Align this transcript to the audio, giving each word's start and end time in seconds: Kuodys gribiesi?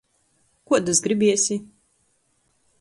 Kuodys 0.67 0.99
gribiesi? 1.05 1.61